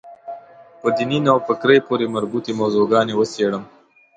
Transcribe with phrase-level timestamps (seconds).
[0.79, 3.63] په دیني نوفکرۍ پورې مربوطې موضوع ګانې وڅېړم.